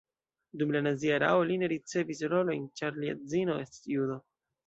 Dum 0.61 0.71
la 0.75 0.79
nazia 0.85 1.17
erao 1.17 1.43
li 1.51 1.57
ne 1.63 1.69
ricevis 1.75 2.23
rolojn, 2.33 2.65
ĉar 2.81 2.99
lia 3.03 3.15
edzino 3.19 3.61
estis 3.67 3.85
judo. 3.97 4.19